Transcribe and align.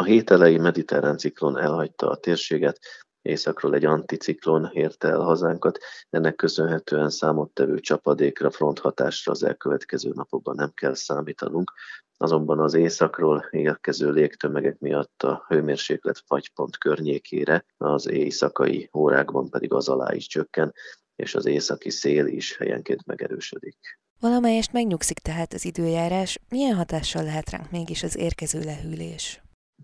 A 0.00 0.04
hét 0.04 0.30
elejé 0.30 0.56
mediterrán 0.56 1.18
ciklon 1.18 1.58
elhagyta 1.58 2.10
a 2.10 2.16
térséget, 2.16 2.78
északról 3.22 3.74
egy 3.74 3.84
anticiklon 3.84 4.70
érte 4.72 5.08
el 5.08 5.18
hazánkat, 5.18 5.78
ennek 6.10 6.34
köszönhetően 6.34 7.10
számottevő 7.10 7.78
csapadékra, 7.78 8.50
fronthatásra 8.50 9.32
az 9.32 9.42
elkövetkező 9.42 10.10
napokban 10.14 10.54
nem 10.54 10.72
kell 10.74 10.94
számítanunk, 10.94 11.72
azonban 12.16 12.60
az 12.60 12.74
északról 12.74 13.48
érkező 13.50 14.10
légtömegek 14.10 14.78
miatt 14.78 15.22
a 15.22 15.44
hőmérséklet 15.48 16.22
fagypont 16.26 16.78
környékére, 16.78 17.64
az 17.76 18.08
éjszakai 18.08 18.90
órákban 18.94 19.50
pedig 19.50 19.72
az 19.72 19.88
alá 19.88 20.14
is 20.14 20.26
csökken, 20.26 20.72
és 21.16 21.34
az 21.34 21.46
északi 21.46 21.90
szél 21.90 22.26
is 22.26 22.56
helyenként 22.56 23.06
megerősödik. 23.06 23.76
Valamelyest 24.20 24.72
megnyugszik 24.72 25.18
tehát 25.18 25.52
az 25.52 25.64
időjárás, 25.64 26.38
milyen 26.48 26.76
hatással 26.76 27.22
lehet 27.22 27.50
ránk 27.50 27.70
mégis 27.70 28.02
az 28.02 28.16
érkező 28.16 28.60
lehűlés? 28.60 29.40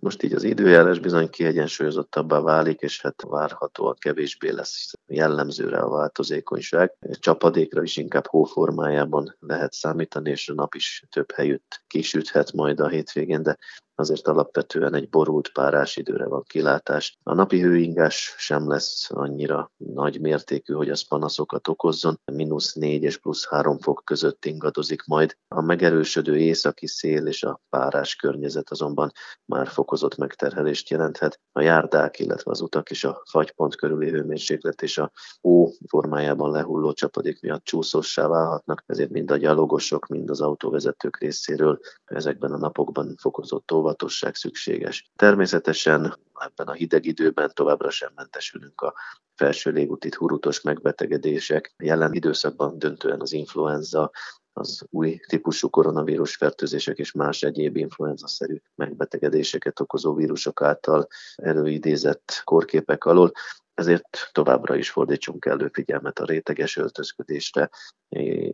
Most 0.06 0.22
így 0.22 0.32
az 0.32 0.42
időjárás 0.42 0.98
bizony 0.98 1.30
kiegyensúlyozottabbá 1.30 2.40
válik, 2.40 2.80
és 2.80 3.00
hát 3.00 3.22
várhatóan 3.28 3.94
kevésbé 3.98 4.50
lesz 4.50 4.92
jellemzőre 5.06 5.78
a 5.78 5.88
változékonyság. 5.88 6.92
Csapadékra 7.10 7.82
is 7.82 7.96
inkább 7.96 8.26
hóformájában 8.26 9.36
lehet 9.40 9.72
számítani, 9.72 10.30
és 10.30 10.48
a 10.48 10.54
nap 10.54 10.74
is 10.74 11.04
több 11.10 11.32
helyütt 11.32 11.82
kisüthet 11.86 12.52
majd 12.52 12.80
a 12.80 12.88
hétvégén, 12.88 13.42
de 13.42 13.58
azért 13.98 14.28
alapvetően 14.28 14.94
egy 14.94 15.08
borult 15.08 15.48
párás 15.52 15.96
időre 15.96 16.26
van 16.26 16.42
kilátás. 16.42 17.18
A 17.22 17.34
napi 17.34 17.60
hőingás 17.60 18.34
sem 18.38 18.68
lesz 18.68 19.10
annyira 19.10 19.70
nagy 19.76 20.20
mértékű, 20.20 20.72
hogy 20.72 20.90
az 20.90 21.08
panaszokat 21.08 21.68
okozzon. 21.68 22.20
Minusz 22.32 22.72
4 22.72 23.02
és 23.02 23.18
plusz 23.18 23.48
3 23.48 23.78
fok 23.78 24.02
között 24.04 24.44
ingadozik 24.44 25.04
majd. 25.04 25.36
A 25.48 25.60
megerősödő 25.60 26.36
északi 26.36 26.86
szél 26.86 27.26
és 27.26 27.42
a 27.42 27.60
párás 27.68 28.16
környezet 28.16 28.70
azonban 28.70 29.12
már 29.44 29.68
fokozott 29.68 30.16
megterhelést 30.16 30.90
jelenthet. 30.90 31.40
A 31.52 31.60
járdák, 31.60 32.18
illetve 32.18 32.50
az 32.50 32.60
utak 32.60 32.90
és 32.90 33.04
a 33.04 33.22
fagypont 33.30 33.76
körüli 33.76 34.10
hőmérséklet 34.10 34.82
és 34.82 34.98
a 34.98 35.12
ó 35.42 35.68
formájában 35.88 36.50
lehulló 36.50 36.92
csapadék 36.92 37.40
miatt 37.40 37.64
csúszossá 37.64 38.26
válhatnak, 38.26 38.82
ezért 38.86 39.10
mind 39.10 39.30
a 39.30 39.36
gyalogosok, 39.36 40.06
mind 40.06 40.30
az 40.30 40.40
autóvezetők 40.40 41.18
részéről 41.18 41.78
ezekben 42.04 42.52
a 42.52 42.58
napokban 42.58 43.14
fokozott 43.18 43.70
óvatosság 43.86 44.34
szükséges. 44.34 45.10
Természetesen 45.16 46.18
ebben 46.34 46.66
a 46.66 46.72
hideg 46.72 47.04
időben 47.04 47.50
továbbra 47.54 47.90
sem 47.90 48.12
mentesülünk 48.14 48.80
a 48.80 48.94
felső 49.34 49.70
légúti 49.70 50.08
hurutos 50.16 50.60
megbetegedések. 50.60 51.74
Jelen 51.78 52.12
időszakban 52.12 52.78
döntően 52.78 53.20
az 53.20 53.32
influenza, 53.32 54.10
az 54.52 54.86
új 54.90 55.20
típusú 55.28 55.70
koronavírus 55.70 56.36
fertőzések 56.36 56.98
és 56.98 57.12
más 57.12 57.42
egyéb 57.42 57.76
influenza-szerű 57.76 58.56
megbetegedéseket 58.74 59.80
okozó 59.80 60.14
vírusok 60.14 60.62
által 60.62 61.06
előidézett 61.36 62.40
korképek 62.44 63.04
alól. 63.04 63.32
Ezért 63.74 64.30
továbbra 64.32 64.76
is 64.76 64.90
fordítsunk 64.90 65.44
elő 65.44 65.70
figyelmet 65.72 66.18
a 66.18 66.24
réteges 66.24 66.76
öltözködésre 66.76 67.70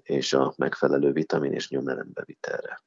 és 0.03 0.33
a 0.33 0.55
megfelelő 0.57 1.13
vitamin 1.13 1.53
és 1.53 1.69
nyomelembevitelre. 1.69 2.83